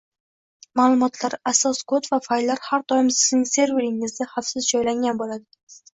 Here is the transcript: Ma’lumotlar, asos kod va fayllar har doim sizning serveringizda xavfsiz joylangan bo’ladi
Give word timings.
Ma’lumotlar, 0.79 1.35
asos 1.51 1.83
kod 1.93 2.09
va 2.13 2.19
fayllar 2.29 2.63
har 2.69 2.85
doim 2.93 3.11
sizning 3.19 3.47
serveringizda 3.53 4.31
xavfsiz 4.35 4.71
joylangan 4.73 5.21
bo’ladi 5.23 5.47